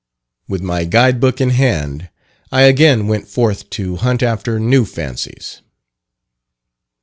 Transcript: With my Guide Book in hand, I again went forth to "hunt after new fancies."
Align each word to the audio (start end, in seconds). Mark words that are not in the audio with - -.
With 0.47 0.63
my 0.63 0.85
Guide 0.85 1.19
Book 1.19 1.39
in 1.39 1.51
hand, 1.51 2.09
I 2.51 2.63
again 2.63 3.05
went 3.07 3.27
forth 3.27 3.69
to 3.69 3.97
"hunt 3.97 4.23
after 4.23 4.59
new 4.59 4.83
fancies." 4.83 5.61